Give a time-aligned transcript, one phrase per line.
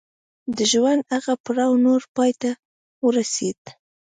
[0.55, 2.51] د ژوند هغه پړاو نور پای ته
[3.05, 3.61] ورسېد.